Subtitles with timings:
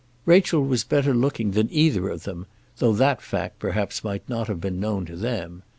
[0.25, 2.47] Rachel was better looking than either of them,
[2.79, 5.61] though that fact perhaps might not have been known to them.